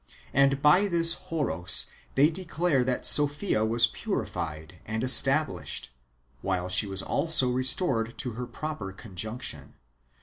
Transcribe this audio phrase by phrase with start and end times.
[0.01, 0.03] ^
[0.33, 5.89] And by this Horos they declare that Sophia was purified and estab lished,
[6.41, 9.75] while she was also restored to her proper conjunction.